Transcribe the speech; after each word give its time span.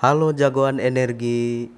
Halo 0.00 0.32
jagoan 0.32 0.80
energi. 0.80 1.68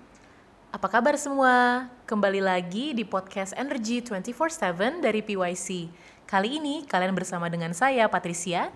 Apa 0.70 0.86
kabar 0.86 1.18
semua? 1.18 1.90
Kembali 2.06 2.38
lagi 2.38 2.94
di 2.94 3.02
podcast 3.02 3.50
Energy 3.58 3.98
24/7 3.98 5.02
dari 5.02 5.26
PYC. 5.26 5.90
Kali 6.22 6.62
ini 6.62 6.86
kalian 6.86 7.18
bersama 7.18 7.50
dengan 7.50 7.74
saya 7.74 8.06
Patricia 8.06 8.70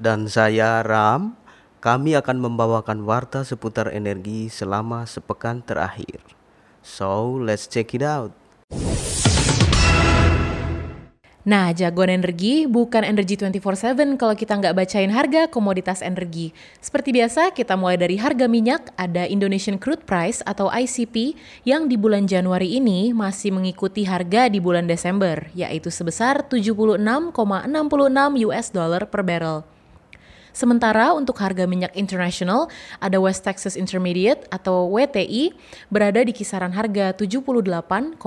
Dan 0.00 0.32
saya 0.32 0.80
Ram. 0.80 1.36
Kami 1.84 2.16
akan 2.16 2.40
membawakan 2.40 3.04
warta 3.04 3.44
seputar 3.44 3.92
energi 3.92 4.48
selama 4.48 5.04
sepekan 5.04 5.60
terakhir. 5.60 6.24
So, 6.80 7.36
let's 7.36 7.68
check 7.68 7.92
it 7.92 8.00
out. 8.00 8.32
Nah, 11.46 11.70
jagoan 11.70 12.10
energi 12.10 12.66
bukan 12.66 13.06
energi 13.06 13.38
24/7 13.38 14.18
kalau 14.18 14.34
kita 14.34 14.58
nggak 14.58 14.74
bacain 14.82 15.14
harga 15.14 15.46
komoditas 15.46 16.02
energi. 16.02 16.50
Seperti 16.82 17.14
biasa, 17.14 17.54
kita 17.54 17.78
mulai 17.78 17.94
dari 17.94 18.18
harga 18.18 18.50
minyak, 18.50 18.90
ada 18.98 19.30
Indonesian 19.30 19.78
Crude 19.78 20.02
Price 20.02 20.42
atau 20.42 20.66
ICP 20.66 21.38
yang 21.62 21.86
di 21.86 21.94
bulan 21.94 22.26
Januari 22.26 22.74
ini 22.74 23.14
masih 23.14 23.54
mengikuti 23.54 24.02
harga 24.02 24.50
di 24.50 24.58
bulan 24.58 24.90
Desember, 24.90 25.46
yaitu 25.54 25.86
sebesar 25.86 26.42
76,66 26.50 28.34
US 28.50 28.74
dollar 28.74 29.06
per 29.06 29.22
barrel. 29.22 29.62
Sementara 30.50 31.14
untuk 31.14 31.38
harga 31.38 31.62
minyak 31.62 31.94
internasional, 31.94 32.66
ada 32.98 33.22
West 33.22 33.46
Texas 33.46 33.78
Intermediate 33.78 34.50
atau 34.50 34.90
WTI 34.90 35.54
berada 35.94 36.26
di 36.26 36.34
kisaran 36.34 36.74
harga 36.74 37.14
78,58 37.14 38.18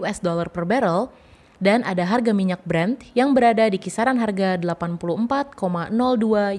US 0.00 0.24
dollar 0.24 0.48
per 0.48 0.64
barrel 0.64 1.12
dan 1.60 1.84
ada 1.84 2.08
harga 2.08 2.32
minyak 2.34 2.64
Brent 2.64 3.04
yang 3.12 3.36
berada 3.36 3.68
di 3.68 3.78
kisaran 3.78 4.18
harga 4.18 4.56
84,02 4.58 5.54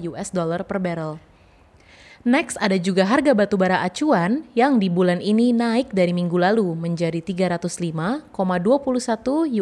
US 0.08 0.28
dollar 0.30 0.64
per 0.64 0.78
barrel. 0.78 1.18
Next 2.22 2.54
ada 2.62 2.78
juga 2.78 3.02
harga 3.02 3.34
batu 3.34 3.58
bara 3.58 3.82
acuan 3.82 4.46
yang 4.54 4.78
di 4.78 4.86
bulan 4.86 5.18
ini 5.18 5.50
naik 5.50 5.90
dari 5.90 6.14
minggu 6.14 6.38
lalu 6.38 6.70
menjadi 6.78 7.18
305,21 7.18 8.30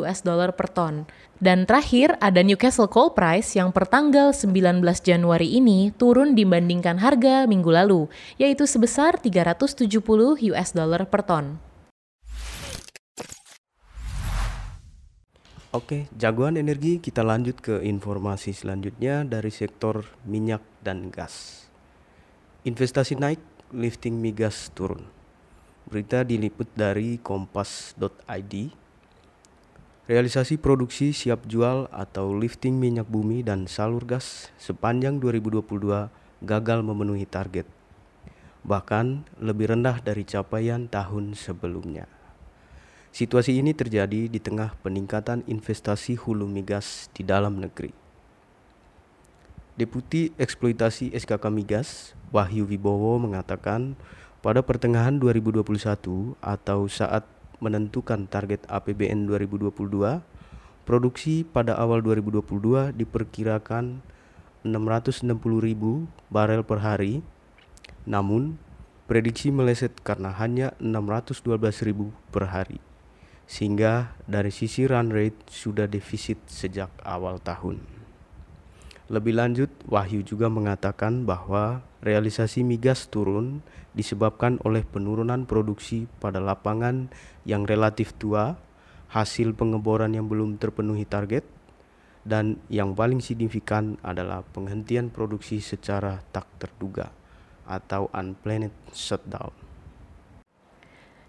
US 0.05 0.21
dollar 0.21 0.53
per 0.53 0.69
ton. 0.69 1.09
Dan 1.41 1.65
terakhir 1.65 2.21
ada 2.21 2.45
Newcastle 2.45 2.85
Coal 2.85 3.17
Price 3.17 3.57
yang 3.57 3.73
per 3.73 3.89
tanggal 3.89 4.37
19 4.37 4.85
Januari 5.01 5.57
ini 5.57 5.89
turun 5.97 6.37
dibandingkan 6.37 7.01
harga 7.01 7.49
minggu 7.49 7.73
lalu, 7.73 8.13
yaitu 8.37 8.69
sebesar 8.69 9.17
370 9.17 9.89
US 10.53 10.69
dollar 10.77 11.09
per 11.09 11.25
ton. 11.25 11.70
Oke, 15.71 16.11
jagoan 16.19 16.59
energi 16.59 16.99
kita 16.99 17.23
lanjut 17.23 17.63
ke 17.63 17.79
informasi 17.87 18.51
selanjutnya 18.51 19.23
dari 19.23 19.55
sektor 19.55 20.03
minyak 20.27 20.59
dan 20.83 21.15
gas. 21.15 21.63
Investasi 22.67 23.15
naik, 23.15 23.39
lifting 23.71 24.19
migas 24.19 24.75
turun. 24.75 25.07
Berita 25.87 26.27
diliput 26.27 26.67
dari 26.75 27.23
kompas.id. 27.23 28.55
Realisasi 30.11 30.59
produksi 30.59 31.15
siap 31.15 31.47
jual 31.47 31.87
atau 31.95 32.35
lifting 32.35 32.75
minyak 32.75 33.07
bumi 33.07 33.47
dan 33.47 33.71
salur 33.71 34.03
gas 34.03 34.51
sepanjang 34.59 35.23
2022 35.23 36.11
gagal 36.43 36.79
memenuhi 36.83 37.31
target. 37.31 37.71
Bahkan 38.67 39.39
lebih 39.39 39.71
rendah 39.71 40.03
dari 40.03 40.27
capaian 40.27 40.91
tahun 40.91 41.39
sebelumnya. 41.39 42.11
Situasi 43.11 43.59
ini 43.59 43.75
terjadi 43.75 44.31
di 44.31 44.39
tengah 44.39 44.79
peningkatan 44.87 45.43
investasi 45.51 46.15
hulu 46.15 46.47
migas 46.47 47.11
di 47.11 47.27
dalam 47.27 47.59
negeri. 47.59 47.91
Deputi 49.75 50.31
Eksploitasi 50.39 51.11
SKK 51.17 51.51
Migas, 51.51 52.15
Wahyu 52.31 52.69
Wibowo 52.71 53.19
mengatakan 53.19 53.99
pada 54.45 54.63
pertengahan 54.63 55.19
2021 55.19 56.37
atau 56.39 56.87
saat 56.87 57.27
menentukan 57.59 58.31
target 58.31 58.65
APBN 58.71 59.27
2022, 59.27 60.23
produksi 60.85 61.43
pada 61.43 61.77
awal 61.77 62.01
2022 62.05 62.95
diperkirakan 62.97 64.01
660 64.65 65.29
ribu 65.61 66.07
barel 66.29 66.61
per 66.61 66.81
hari, 66.85 67.25
namun 68.05 68.61
prediksi 69.09 69.49
meleset 69.49 69.97
karena 70.05 70.29
hanya 70.37 70.77
612 70.79 71.57
ribu 71.85 72.13
per 72.29 72.49
hari, 72.53 72.81
sehingga 73.51 74.15
dari 74.31 74.55
sisi 74.55 74.87
run 74.87 75.11
rate 75.11 75.51
sudah 75.51 75.91
defisit 75.91 76.39
sejak 76.47 76.87
awal 77.03 77.43
tahun. 77.43 77.83
Lebih 79.11 79.35
lanjut, 79.35 79.71
Wahyu 79.91 80.23
juga 80.23 80.47
mengatakan 80.47 81.27
bahwa 81.27 81.83
realisasi 81.99 82.63
migas 82.63 83.11
turun 83.11 83.59
disebabkan 83.91 84.63
oleh 84.63 84.87
penurunan 84.87 85.51
produksi 85.51 86.07
pada 86.23 86.39
lapangan 86.39 87.11
yang 87.43 87.67
relatif 87.67 88.15
tua, 88.15 88.55
hasil 89.11 89.59
pengeboran 89.59 90.15
yang 90.15 90.31
belum 90.31 90.63
terpenuhi 90.63 91.03
target, 91.03 91.43
dan 92.23 92.63
yang 92.71 92.95
paling 92.95 93.19
signifikan 93.19 93.99
adalah 94.07 94.47
penghentian 94.55 95.11
produksi 95.11 95.59
secara 95.59 96.23
tak 96.31 96.47
terduga 96.63 97.11
atau 97.67 98.07
unplanned 98.15 98.71
shutdown. 98.95 99.60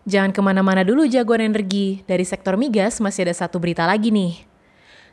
Jangan 0.09 0.33
ke 0.33 0.41
mana-mana 0.41 0.81
dulu 0.81 1.05
jagoan 1.05 1.45
energi, 1.45 2.01
dari 2.09 2.25
sektor 2.25 2.57
migas 2.57 2.97
masih 2.97 3.29
ada 3.29 3.37
satu 3.37 3.61
berita 3.61 3.85
lagi 3.85 4.09
nih. 4.09 4.49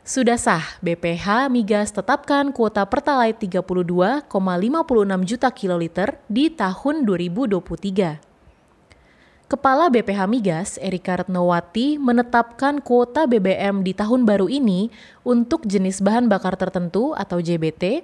Sudah 0.01 0.41
sah, 0.41 0.65
BPH 0.81 1.53
Migas 1.53 1.93
tetapkan 1.93 2.49
kuota 2.49 2.81
Pertalite 2.89 3.45
32,56 3.45 4.25
juta 5.29 5.49
kiloliter 5.53 6.17
di 6.25 6.49
tahun 6.49 7.05
2023. 7.05 8.17
Kepala 9.45 9.93
BPH 9.93 10.19
Migas, 10.25 10.81
Erika 10.81 11.21
Retnowati, 11.21 12.01
menetapkan 12.01 12.81
kuota 12.81 13.29
BBM 13.29 13.85
di 13.85 13.93
tahun 13.93 14.25
baru 14.25 14.49
ini 14.49 14.89
untuk 15.21 15.69
jenis 15.69 16.01
bahan 16.01 16.25
bakar 16.25 16.57
tertentu 16.57 17.13
atau 17.13 17.37
JBT 17.37 18.01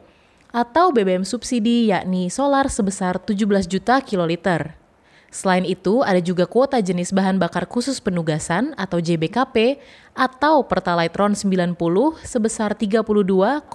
atau 0.53 0.93
BBM 0.93 1.25
subsidi 1.25 1.89
yakni 1.89 2.29
solar 2.29 2.69
sebesar 2.69 3.17
17 3.17 3.65
juta 3.65 3.97
kiloliter. 4.05 4.84
Selain 5.33 5.67
itu, 5.67 5.99
ada 6.01 6.21
juga 6.23 6.47
kuota 6.47 6.79
jenis 6.79 7.11
bahan 7.11 7.35
bakar 7.35 7.67
khusus 7.67 7.99
penugasan 7.99 8.71
atau 8.79 9.03
JBKP 9.03 9.77
atau 10.15 10.63
Pertalite 10.63 11.15
RON 11.15 11.35
90 11.35 11.75
sebesar 12.23 12.71
32,56 12.73 13.67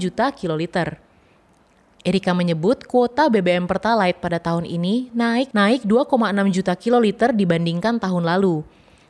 juta 0.00 0.26
kiloliter. 0.32 0.88
Erika 2.04 2.36
menyebut 2.36 2.84
kuota 2.84 3.32
BBM 3.32 3.64
Pertalite 3.64 4.20
pada 4.20 4.36
tahun 4.36 4.68
ini 4.68 5.08
naik 5.16 5.56
naik 5.56 5.88
2,6 5.88 6.12
juta 6.52 6.76
kiloliter 6.76 7.32
dibandingkan 7.32 7.96
tahun 7.96 8.28
lalu. 8.28 8.60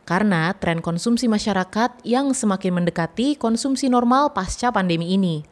Karena 0.06 0.54
tren 0.54 0.78
konsumsi 0.78 1.26
masyarakat 1.26 2.06
yang 2.06 2.30
semakin 2.30 2.78
mendekati 2.82 3.34
konsumsi 3.34 3.90
normal 3.90 4.30
pasca 4.30 4.70
pandemi 4.70 5.10
ini. 5.10 5.42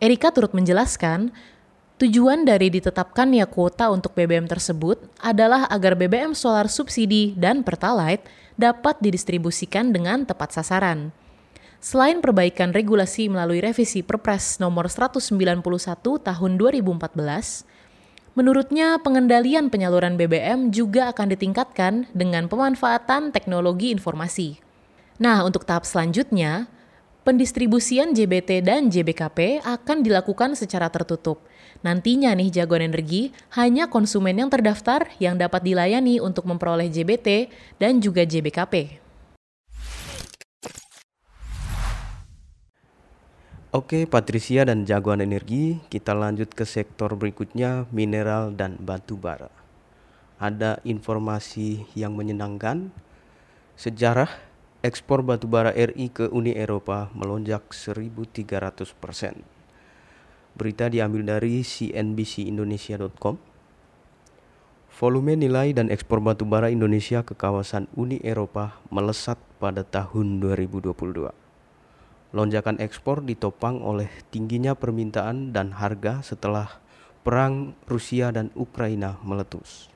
Erika 0.00 0.32
turut 0.32 0.56
menjelaskan, 0.56 1.28
Tujuan 2.04 2.44
dari 2.44 2.68
ditetapkannya 2.68 3.48
kuota 3.48 3.88
untuk 3.88 4.12
BBM 4.12 4.44
tersebut 4.44 5.00
adalah 5.24 5.64
agar 5.72 5.96
BBM 5.96 6.36
solar 6.36 6.68
subsidi 6.68 7.32
dan 7.32 7.64
Pertalite 7.64 8.28
dapat 8.60 9.00
didistribusikan 9.00 9.88
dengan 9.88 10.28
tepat 10.28 10.52
sasaran. 10.52 11.16
Selain 11.80 12.20
perbaikan 12.20 12.76
regulasi 12.76 13.32
melalui 13.32 13.64
revisi 13.64 14.04
Perpres 14.04 14.60
nomor 14.60 14.92
191 14.92 15.64
tahun 16.20 16.52
2014, 16.60 17.64
menurutnya 18.36 19.00
pengendalian 19.00 19.72
penyaluran 19.72 20.20
BBM 20.20 20.76
juga 20.76 21.08
akan 21.08 21.32
ditingkatkan 21.32 22.12
dengan 22.12 22.52
pemanfaatan 22.52 23.32
teknologi 23.32 23.96
informasi. 23.96 24.60
Nah, 25.16 25.40
untuk 25.40 25.64
tahap 25.64 25.88
selanjutnya, 25.88 26.68
pendistribusian 27.24 28.12
JBT 28.12 28.62
dan 28.62 28.92
JBKP 28.92 29.64
akan 29.64 30.04
dilakukan 30.04 30.54
secara 30.54 30.92
tertutup– 30.92 31.42
Nantinya 31.84 32.32
nih 32.32 32.48
jagoan 32.48 32.88
energi 32.88 33.28
hanya 33.52 33.92
konsumen 33.92 34.40
yang 34.40 34.48
terdaftar 34.48 35.04
yang 35.20 35.36
dapat 35.36 35.60
dilayani 35.60 36.16
untuk 36.16 36.48
memperoleh 36.48 36.88
JBT 36.88 37.52
dan 37.76 38.00
juga 38.00 38.24
JBKP. 38.24 39.04
Oke, 43.74 44.08
Patricia 44.08 44.64
dan 44.64 44.88
jagoan 44.88 45.20
energi, 45.20 45.76
kita 45.92 46.16
lanjut 46.16 46.48
ke 46.56 46.64
sektor 46.64 47.12
berikutnya, 47.18 47.90
mineral 47.92 48.54
dan 48.54 48.80
batu 48.80 49.20
bara. 49.20 49.52
Ada 50.40 50.80
informasi 50.88 51.84
yang 51.92 52.16
menyenangkan. 52.16 52.88
Sejarah 53.76 54.30
ekspor 54.84 55.24
batu 55.24 55.48
bara 55.48 55.72
RI 55.72 56.12
ke 56.12 56.28
Uni 56.28 56.52
Eropa 56.52 57.08
melonjak 57.16 57.72
1300 57.72 58.92
persen 59.00 59.40
Berita 60.54 60.92
diambil 60.92 61.24
dari 61.24 61.64
cnbcindonesia.com. 61.64 63.40
Volume 64.94 65.34
nilai 65.34 65.74
dan 65.74 65.90
ekspor 65.90 66.22
batu 66.22 66.46
bara 66.46 66.70
Indonesia 66.70 67.26
ke 67.26 67.34
kawasan 67.34 67.90
Uni 67.98 68.22
Eropa 68.22 68.78
melesat 68.92 69.40
pada 69.58 69.82
tahun 69.82 70.38
2022. 70.38 70.94
Lonjakan 72.30 72.76
ekspor 72.78 73.24
ditopang 73.26 73.82
oleh 73.82 74.06
tingginya 74.30 74.78
permintaan 74.78 75.50
dan 75.50 75.74
harga 75.74 76.22
setelah 76.22 76.78
perang 77.26 77.74
Rusia 77.90 78.30
dan 78.30 78.54
Ukraina 78.54 79.18
meletus. 79.26 79.90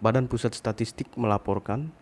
Badan 0.00 0.32
Pusat 0.32 0.56
Statistik 0.56 1.12
melaporkan 1.18 1.92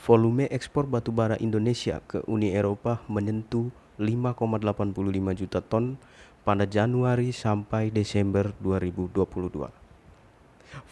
volume 0.00 0.48
ekspor 0.48 0.88
batubara 0.88 1.36
Indonesia 1.36 2.00
ke 2.08 2.24
Uni 2.24 2.56
Eropa 2.56 3.04
menyentuh 3.04 3.68
5,85 4.00 4.96
juta 5.36 5.60
ton 5.60 6.00
pada 6.40 6.64
Januari 6.64 7.36
sampai 7.36 7.92
Desember 7.92 8.56
2022. 8.64 9.68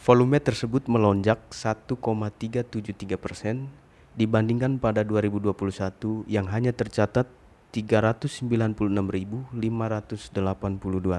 Volume 0.05 0.37
tersebut 0.37 0.85
melonjak 0.85 1.41
1,373 1.49 3.17
persen 3.17 3.65
dibandingkan 4.13 4.77
pada 4.77 5.01
2021 5.01 6.29
yang 6.29 6.45
hanya 6.53 6.69
tercatat 6.69 7.25
396.582 7.73 9.57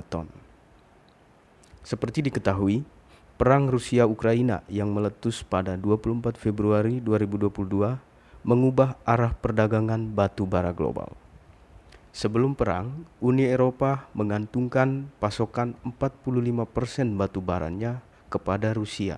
ton. 0.06 0.26
Seperti 1.80 2.22
diketahui, 2.22 2.84
perang 3.40 3.72
Rusia-Ukraina 3.72 4.68
yang 4.68 4.92
meletus 4.92 5.40
pada 5.40 5.72
24 5.72 6.36
Februari 6.36 7.00
2022 7.00 7.96
mengubah 8.44 9.00
arah 9.08 9.32
perdagangan 9.32 10.12
batu 10.12 10.44
bara 10.44 10.76
global. 10.76 11.16
Sebelum 12.12 12.52
perang, 12.52 13.08
Uni 13.16 13.48
Eropa 13.48 14.12
mengantungkan 14.12 15.08
pasokan 15.16 15.72
45% 15.88 17.16
batu 17.16 17.40
baranya 17.40 18.04
kepada 18.28 18.76
Rusia. 18.76 19.16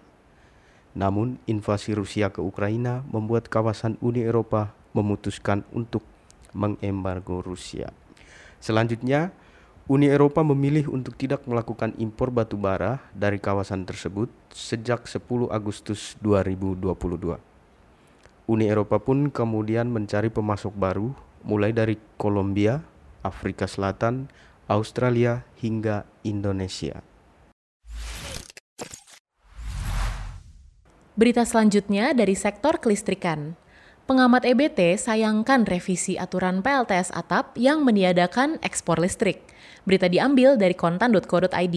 Namun, 0.95 1.43
invasi 1.51 1.91
Rusia 1.91 2.31
ke 2.31 2.39
Ukraina 2.39 3.03
membuat 3.11 3.51
kawasan 3.51 3.99
Uni 3.99 4.23
Eropa 4.23 4.71
memutuskan 4.95 5.67
untuk 5.75 6.07
mengembargo 6.55 7.43
Rusia. 7.43 7.91
Selanjutnya, 8.63 9.35
Uni 9.93 10.09
Eropa 10.09 10.41
memilih 10.41 10.89
untuk 10.89 11.21
tidak 11.21 11.45
melakukan 11.45 11.93
impor 12.01 12.33
batu 12.33 12.57
bara 12.57 13.05
dari 13.13 13.37
kawasan 13.37 13.85
tersebut 13.85 14.33
sejak 14.49 15.05
10 15.05 15.53
Agustus 15.53 16.17
2022. 16.25 17.37
Uni 18.49 18.73
Eropa 18.73 18.97
pun 18.97 19.29
kemudian 19.29 19.93
mencari 19.93 20.33
pemasok 20.33 20.73
baru 20.73 21.13
mulai 21.45 21.77
dari 21.77 22.01
Kolombia, 22.17 22.81
Afrika 23.21 23.69
Selatan, 23.69 24.33
Australia 24.65 25.45
hingga 25.61 26.09
Indonesia. 26.25 27.05
Berita 31.13 31.45
selanjutnya 31.45 32.17
dari 32.17 32.33
sektor 32.33 32.81
kelistrikan. 32.81 33.61
Pengamat 34.13 34.45
EBT 34.45 35.01
sayangkan 35.01 35.65
revisi 35.65 36.21
aturan 36.21 36.61
PLTS 36.61 37.17
atap 37.17 37.57
yang 37.57 37.81
meniadakan 37.81 38.61
ekspor 38.61 39.01
listrik. 39.01 39.41
Berita 39.89 40.05
diambil 40.05 40.61
dari 40.61 40.77
kontan.co.id. 40.77 41.77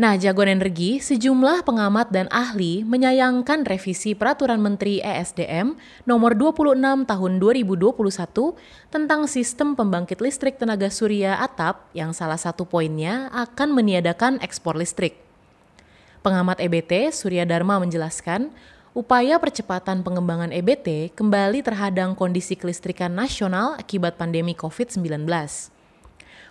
Nah, 0.00 0.16
jagoan 0.16 0.56
energi, 0.56 1.04
sejumlah 1.04 1.68
pengamat 1.68 2.08
dan 2.16 2.32
ahli 2.32 2.80
menyayangkan 2.88 3.68
revisi 3.68 4.16
Peraturan 4.16 4.64
Menteri 4.64 5.04
ESDM 5.04 5.76
nomor 6.08 6.32
26 6.32 6.80
tahun 6.80 7.32
2021 7.36 7.92
tentang 8.88 9.28
sistem 9.28 9.76
pembangkit 9.76 10.16
listrik 10.16 10.56
tenaga 10.56 10.88
surya 10.88 11.36
atap 11.44 11.92
yang 11.92 12.16
salah 12.16 12.40
satu 12.40 12.64
poinnya 12.64 13.28
akan 13.36 13.76
meniadakan 13.76 14.40
ekspor 14.40 14.80
listrik. 14.80 15.20
Pengamat 16.24 16.56
EBT, 16.56 17.12
Surya 17.12 17.44
Dharma 17.44 17.76
menjelaskan, 17.84 18.48
upaya 18.92 19.40
percepatan 19.40 20.04
pengembangan 20.04 20.52
EBT 20.52 21.16
kembali 21.16 21.64
terhadang 21.64 22.12
kondisi 22.12 22.52
kelistrikan 22.52 23.12
nasional 23.16 23.72
akibat 23.80 24.20
pandemi 24.20 24.52
COVID-19. 24.52 25.24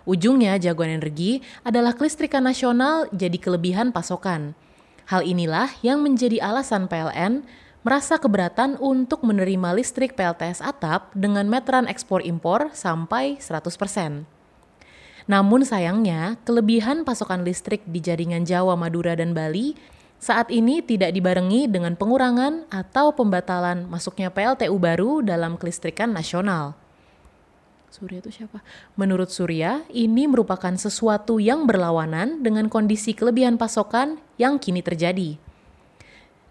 Ujungnya, 0.02 0.58
jagoan 0.58 0.98
energi 0.98 1.38
adalah 1.62 1.94
kelistrikan 1.94 2.42
nasional 2.42 3.06
jadi 3.14 3.38
kelebihan 3.38 3.94
pasokan. 3.94 4.58
Hal 5.06 5.22
inilah 5.22 5.70
yang 5.86 6.02
menjadi 6.02 6.42
alasan 6.42 6.90
PLN 6.90 7.46
merasa 7.86 8.18
keberatan 8.18 8.78
untuk 8.82 9.22
menerima 9.22 9.74
listrik 9.78 10.18
PLTS 10.18 10.62
atap 10.62 11.14
dengan 11.14 11.46
meteran 11.46 11.86
ekspor 11.86 12.22
impor 12.26 12.74
sampai 12.74 13.38
100%. 13.38 14.26
Namun 15.30 15.62
sayangnya, 15.62 16.34
kelebihan 16.42 17.06
pasokan 17.06 17.46
listrik 17.46 17.86
di 17.86 18.02
jaringan 18.02 18.42
Jawa, 18.42 18.74
Madura, 18.74 19.14
dan 19.14 19.34
Bali 19.38 19.78
saat 20.22 20.54
ini 20.54 20.78
tidak 20.86 21.10
dibarengi 21.10 21.66
dengan 21.66 21.98
pengurangan 21.98 22.70
atau 22.70 23.10
pembatalan 23.10 23.90
masuknya 23.90 24.30
PLTU 24.30 24.78
baru 24.78 25.18
dalam 25.18 25.58
kelistrikan 25.58 26.14
nasional. 26.14 26.78
Surya 27.90 28.22
itu 28.22 28.30
siapa? 28.30 28.62
Menurut 28.94 29.34
Surya, 29.34 29.82
ini 29.90 30.30
merupakan 30.30 30.70
sesuatu 30.78 31.42
yang 31.42 31.66
berlawanan 31.66 32.38
dengan 32.38 32.70
kondisi 32.70 33.18
kelebihan 33.18 33.58
pasokan 33.58 34.22
yang 34.38 34.62
kini 34.62 34.78
terjadi. 34.78 35.42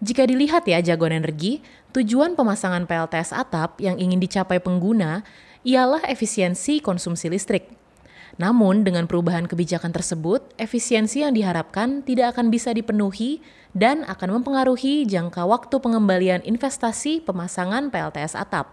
Jika 0.04 0.28
dilihat 0.28 0.68
ya 0.68 0.84
jagoan 0.84 1.24
energi, 1.24 1.64
tujuan 1.96 2.36
pemasangan 2.36 2.84
PLTS 2.84 3.32
atap 3.32 3.80
yang 3.80 3.96
ingin 3.96 4.20
dicapai 4.20 4.60
pengguna 4.60 5.24
ialah 5.64 6.04
efisiensi 6.12 6.84
konsumsi 6.84 7.32
listrik. 7.32 7.81
Namun, 8.40 8.80
dengan 8.80 9.04
perubahan 9.04 9.44
kebijakan 9.44 9.92
tersebut, 9.92 10.40
efisiensi 10.56 11.20
yang 11.20 11.36
diharapkan 11.36 12.00
tidak 12.00 12.36
akan 12.36 12.48
bisa 12.48 12.72
dipenuhi 12.72 13.44
dan 13.76 14.08
akan 14.08 14.40
mempengaruhi 14.40 15.04
jangka 15.04 15.44
waktu 15.44 15.76
pengembalian 15.76 16.40
investasi 16.40 17.20
pemasangan 17.24 17.92
PLTS 17.92 18.32
atap. 18.32 18.72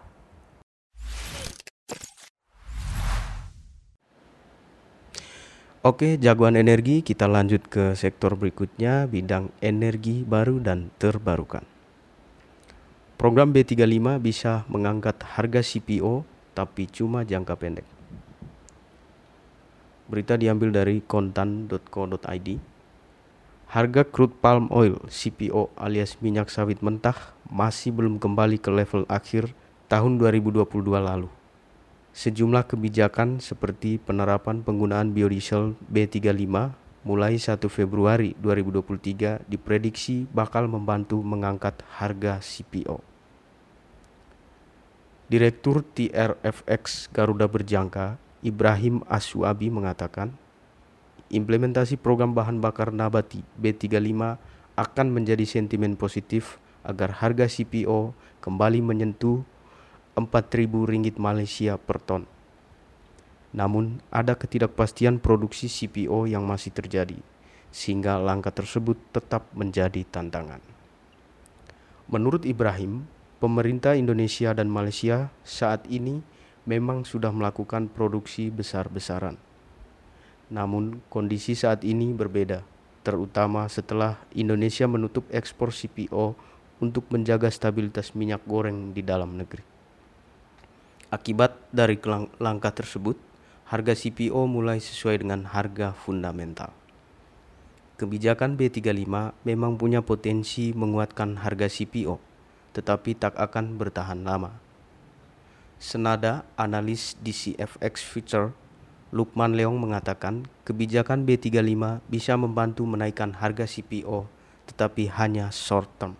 Oke, 5.80 6.20
jagoan 6.20 6.60
energi 6.60 7.00
kita 7.00 7.24
lanjut 7.24 7.64
ke 7.72 7.96
sektor 7.96 8.36
berikutnya, 8.36 9.08
bidang 9.08 9.48
energi 9.64 10.28
baru 10.28 10.60
dan 10.60 10.92
terbarukan. 11.00 11.64
Program 13.16 13.52
B35 13.56 14.20
bisa 14.20 14.68
mengangkat 14.68 15.24
harga 15.24 15.64
CPO 15.64 16.28
tapi 16.52 16.88
cuma 16.92 17.24
jangka 17.24 17.56
pendek. 17.56 17.99
Berita 20.10 20.42
diambil 20.42 20.74
dari 20.74 21.06
kontan.co.id. 21.06 22.50
Harga 23.70 24.02
crude 24.02 24.34
palm 24.42 24.66
oil 24.74 24.98
CPO 25.06 25.70
alias 25.78 26.18
minyak 26.26 26.50
sawit 26.50 26.82
mentah 26.82 27.38
masih 27.46 27.94
belum 27.94 28.18
kembali 28.18 28.58
ke 28.58 28.74
level 28.74 29.06
akhir 29.06 29.54
tahun 29.86 30.18
2022 30.18 30.66
lalu. 30.98 31.30
Sejumlah 32.10 32.66
kebijakan 32.66 33.38
seperti 33.38 34.02
penerapan 34.02 34.66
penggunaan 34.66 35.14
biodiesel 35.14 35.78
B35 35.94 36.74
mulai 37.06 37.38
1 37.38 37.62
Februari 37.70 38.34
2023 38.42 39.46
diprediksi 39.46 40.26
bakal 40.34 40.66
membantu 40.66 41.22
mengangkat 41.22 41.86
harga 42.02 42.42
CPO. 42.42 43.06
Direktur 45.30 45.86
TRFX 45.94 47.14
Garuda 47.14 47.46
Berjangka 47.46 48.18
Ibrahim 48.40 49.04
Aswabi 49.12 49.68
mengatakan, 49.68 50.32
implementasi 51.28 52.00
program 52.00 52.32
bahan 52.32 52.64
bakar 52.64 52.96
nabati 52.96 53.44
B35 53.60 54.40
akan 54.80 55.08
menjadi 55.12 55.44
sentimen 55.44 56.00
positif 56.00 56.56
agar 56.88 57.20
harga 57.20 57.52
CPO 57.52 58.16
kembali 58.40 58.80
menyentuh 58.80 59.44
4.000 60.16 60.72
ringgit 60.88 61.20
Malaysia 61.20 61.76
per 61.76 62.00
ton. 62.00 62.24
Namun, 63.52 64.00
ada 64.14 64.38
ketidakpastian 64.38 65.20
produksi 65.20 65.68
CPO 65.68 66.30
yang 66.30 66.46
masih 66.46 66.70
terjadi, 66.72 67.18
sehingga 67.74 68.22
langkah 68.22 68.54
tersebut 68.54 68.96
tetap 69.12 69.50
menjadi 69.52 70.06
tantangan. 70.08 70.62
Menurut 72.10 72.46
Ibrahim, 72.46 73.10
pemerintah 73.44 73.98
Indonesia 73.98 74.54
dan 74.54 74.70
Malaysia 74.70 75.34
saat 75.42 75.84
ini 75.90 76.22
memang 76.68 77.08
sudah 77.08 77.32
melakukan 77.32 77.88
produksi 77.88 78.52
besar-besaran. 78.52 79.40
Namun 80.50 81.06
kondisi 81.14 81.54
saat 81.54 81.86
ini 81.86 82.10
berbeda, 82.12 82.66
terutama 83.06 83.70
setelah 83.70 84.18
Indonesia 84.34 84.90
menutup 84.90 85.30
ekspor 85.30 85.70
CPO 85.70 86.34
untuk 86.82 87.06
menjaga 87.14 87.48
stabilitas 87.54 88.18
minyak 88.18 88.42
goreng 88.50 88.92
di 88.92 89.06
dalam 89.06 89.38
negeri. 89.38 89.62
Akibat 91.10 91.58
dari 91.70 91.98
langkah 92.42 92.74
tersebut, 92.74 93.18
harga 93.70 93.94
CPO 93.94 94.50
mulai 94.50 94.82
sesuai 94.82 95.22
dengan 95.22 95.46
harga 95.50 95.94
fundamental. 95.94 96.74
Kebijakan 98.00 98.56
B35 98.56 99.10
memang 99.44 99.76
punya 99.76 100.00
potensi 100.00 100.72
menguatkan 100.72 101.44
harga 101.44 101.68
CPO, 101.68 102.16
tetapi 102.74 103.12
tak 103.18 103.36
akan 103.36 103.76
bertahan 103.76 104.24
lama 104.24 104.69
Senada 105.80 106.44
analis 106.60 107.16
DCFX 107.24 108.04
Future 108.04 108.52
Lukman 109.16 109.56
Leong 109.56 109.80
mengatakan 109.80 110.44
kebijakan 110.68 111.24
B35 111.24 112.04
bisa 112.12 112.36
membantu 112.36 112.84
menaikkan 112.84 113.32
harga 113.40 113.64
CPO 113.64 114.28
tetapi 114.68 115.08
hanya 115.16 115.48
short 115.56 115.88
term. 115.96 116.20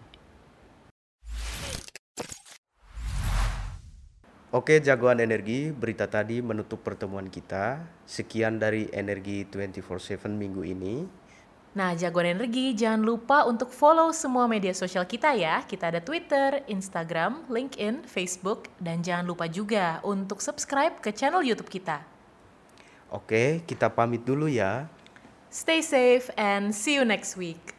Oke 4.50 4.82
jagoan 4.82 5.22
energi, 5.22 5.70
berita 5.76 6.10
tadi 6.10 6.42
menutup 6.42 6.82
pertemuan 6.82 7.28
kita. 7.30 7.84
Sekian 8.10 8.58
dari 8.58 8.90
Energi 8.96 9.46
24/7 9.46 10.34
minggu 10.40 10.66
ini. 10.66 11.06
Nah, 11.70 11.94
jagoan 11.94 12.34
energi, 12.34 12.74
jangan 12.74 13.06
lupa 13.06 13.46
untuk 13.46 13.70
follow 13.70 14.10
semua 14.10 14.50
media 14.50 14.74
sosial 14.74 15.06
kita 15.06 15.38
ya. 15.38 15.62
Kita 15.62 15.94
ada 15.94 16.02
Twitter, 16.02 16.66
Instagram, 16.66 17.46
LinkedIn, 17.46 18.10
Facebook, 18.10 18.74
dan 18.82 19.06
jangan 19.06 19.30
lupa 19.30 19.46
juga 19.46 20.02
untuk 20.02 20.42
subscribe 20.42 20.98
ke 20.98 21.14
channel 21.14 21.46
YouTube 21.46 21.70
kita. 21.70 22.02
Oke, 23.14 23.62
kita 23.70 23.90
pamit 23.90 24.26
dulu 24.26 24.50
ya. 24.50 24.90
Stay 25.54 25.82
safe 25.82 26.30
and 26.38 26.74
see 26.74 26.98
you 26.98 27.06
next 27.06 27.38
week. 27.38 27.79